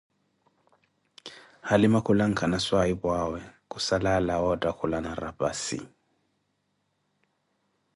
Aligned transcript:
Halima 1.69 1.99
khulanka 2.05 2.43
na 2.51 2.57
swahiphu'awe 2.65 3.39
khussala 3.71 4.09
alawa 4.19 4.47
otthaakulana 4.53 5.11
raphassi 5.23 5.79